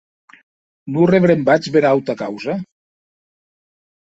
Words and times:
Non 0.95 1.09
rebrembatz 1.11 1.69
bèra 1.75 1.91
auta 1.99 2.15
causa? 2.25 2.59